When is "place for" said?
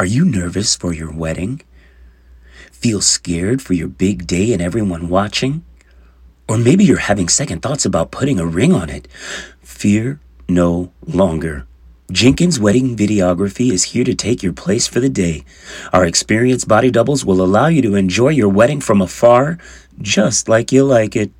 14.52-15.00